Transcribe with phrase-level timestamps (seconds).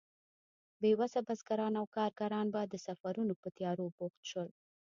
[0.81, 4.49] بې وسه بزګران او کارګران به د سفرونو په تيارو بوخت شول.